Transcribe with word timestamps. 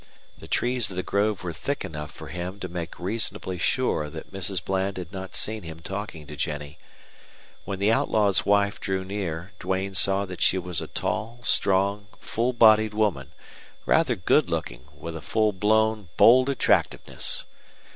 The 0.35 0.47
trees 0.47 0.89
of 0.89 0.95
the 0.95 1.03
grove 1.03 1.43
were 1.43 1.53
thick 1.53 1.85
enough 1.85 2.09
for 2.09 2.29
him 2.29 2.59
to 2.61 2.67
make 2.67 2.99
reasonably 2.99 3.59
sure 3.59 4.09
that 4.09 4.33
Mrs. 4.33 4.65
Bland 4.65 4.97
had 4.97 5.11
not 5.13 5.35
seen 5.35 5.61
him 5.61 5.79
talking 5.79 6.25
to 6.25 6.35
Jennie. 6.35 6.79
When 7.65 7.77
the 7.77 7.91
outlaw's 7.91 8.43
wife 8.43 8.79
drew 8.79 9.05
near 9.05 9.51
Duane 9.59 9.93
saw 9.93 10.25
that 10.25 10.41
she 10.41 10.57
was 10.57 10.81
a 10.81 10.87
tall, 10.87 11.39
strong, 11.43 12.07
full 12.19 12.51
bodied 12.51 12.95
woman, 12.95 13.31
rather 13.85 14.15
good 14.15 14.49
looking 14.49 14.85
with 14.97 15.15
a 15.15 15.21
fullblown, 15.21 16.07
bold 16.17 16.49
attractiveness. 16.49 17.45